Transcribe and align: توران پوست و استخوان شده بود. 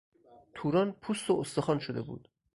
توران 0.53 0.91
پوست 0.91 1.29
و 1.29 1.39
استخوان 1.39 1.79
شده 1.79 2.01
بود. 2.01 2.29